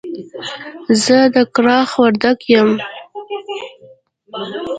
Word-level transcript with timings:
زه 1.03 1.17
د 1.35 1.37
کلاخ 1.55 1.89
وردک 2.03 2.39
يم. 2.53 2.69